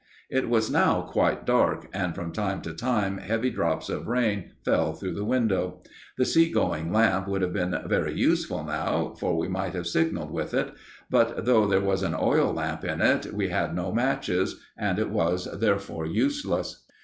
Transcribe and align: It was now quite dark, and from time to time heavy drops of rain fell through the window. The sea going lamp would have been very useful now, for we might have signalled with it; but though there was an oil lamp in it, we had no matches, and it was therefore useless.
It 0.31 0.49
was 0.49 0.71
now 0.71 1.01
quite 1.03 1.45
dark, 1.45 1.87
and 1.93 2.15
from 2.15 2.31
time 2.31 2.63
to 2.63 2.73
time 2.73 3.19
heavy 3.19 3.51
drops 3.51 3.87
of 3.87 4.07
rain 4.07 4.53
fell 4.65 4.93
through 4.93 5.13
the 5.13 5.23
window. 5.23 5.83
The 6.17 6.25
sea 6.25 6.51
going 6.51 6.91
lamp 6.91 7.27
would 7.27 7.43
have 7.43 7.53
been 7.53 7.77
very 7.85 8.15
useful 8.15 8.63
now, 8.63 9.13
for 9.19 9.37
we 9.37 9.47
might 9.47 9.73
have 9.75 9.85
signalled 9.85 10.31
with 10.31 10.55
it; 10.55 10.73
but 11.11 11.45
though 11.45 11.67
there 11.67 11.81
was 11.81 12.01
an 12.01 12.15
oil 12.19 12.51
lamp 12.51 12.83
in 12.83 12.99
it, 12.99 13.31
we 13.31 13.49
had 13.49 13.75
no 13.75 13.91
matches, 13.91 14.59
and 14.75 14.97
it 14.97 15.11
was 15.11 15.45
therefore 15.59 16.07
useless. 16.07 16.83